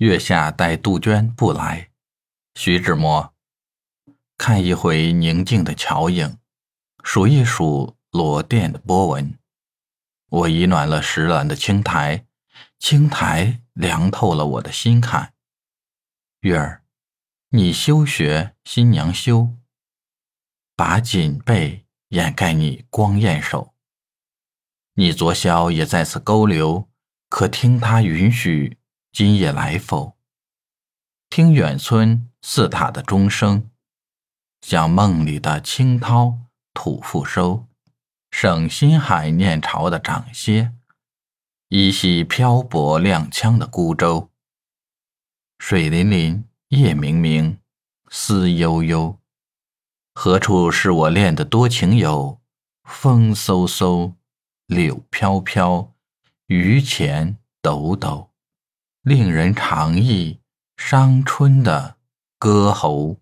[0.00, 1.90] 月下待杜鹃不来，
[2.54, 3.34] 徐志摩。
[4.38, 6.38] 看一回宁静的桥影，
[7.04, 9.38] 数一数罗甸的波纹。
[10.30, 12.24] 我已暖了石栏的青苔，
[12.78, 15.34] 青苔凉透了我的心坎。
[16.40, 16.82] 月儿，
[17.50, 19.50] 你休学，新娘羞，
[20.74, 23.74] 把锦被掩盖你光艳手。
[24.94, 26.88] 你昨宵也在此勾留，
[27.28, 28.78] 可听他允许？
[29.12, 30.16] 今夜来否？
[31.28, 33.68] 听远村寺塔的钟声，
[34.60, 36.38] 像梦里的清涛
[36.72, 37.66] 吐复收。
[38.30, 40.72] 省心海念潮的涨歇，
[41.68, 44.30] 依稀漂泊踉跄的孤舟。
[45.58, 47.58] 水粼粼，夜冥冥，
[48.08, 49.18] 思悠悠。
[50.14, 52.40] 何处是我恋的多情友？
[52.84, 54.14] 风飕飕，
[54.66, 55.92] 柳飘飘，
[56.46, 58.29] 榆钱抖抖。
[59.02, 60.40] 令人长忆
[60.76, 61.96] 伤春的
[62.38, 63.16] 歌喉。